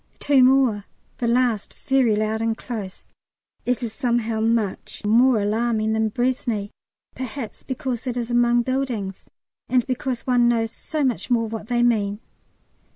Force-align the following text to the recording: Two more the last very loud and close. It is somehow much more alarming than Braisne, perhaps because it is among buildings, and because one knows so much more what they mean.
Two 0.17 0.43
more 0.43 0.85
the 1.19 1.27
last 1.27 1.75
very 1.75 2.15
loud 2.15 2.41
and 2.41 2.57
close. 2.57 3.11
It 3.67 3.83
is 3.83 3.93
somehow 3.93 4.39
much 4.39 5.05
more 5.05 5.39
alarming 5.39 5.93
than 5.93 6.09
Braisne, 6.09 6.71
perhaps 7.13 7.61
because 7.61 8.07
it 8.07 8.17
is 8.17 8.31
among 8.31 8.63
buildings, 8.63 9.25
and 9.69 9.85
because 9.85 10.25
one 10.25 10.47
knows 10.49 10.71
so 10.71 11.03
much 11.03 11.29
more 11.29 11.47
what 11.47 11.67
they 11.67 11.83
mean. 11.83 12.19